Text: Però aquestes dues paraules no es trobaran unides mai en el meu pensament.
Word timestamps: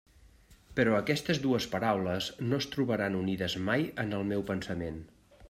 Però 0.77 0.95
aquestes 0.99 1.41
dues 1.43 1.67
paraules 1.73 2.31
no 2.47 2.59
es 2.63 2.69
trobaran 2.77 3.19
unides 3.21 3.59
mai 3.69 3.87
en 4.07 4.19
el 4.23 4.27
meu 4.35 4.45
pensament. 4.51 4.99